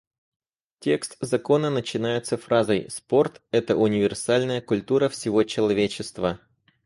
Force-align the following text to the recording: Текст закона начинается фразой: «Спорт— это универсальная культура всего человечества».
Текст 0.79 1.15
закона 1.21 1.69
начинается 1.69 2.35
фразой: 2.35 2.87
«Спорт— 2.89 3.39
это 3.51 3.75
универсальная 3.77 4.59
культура 4.59 5.09
всего 5.09 5.43
человечества». 5.43 6.39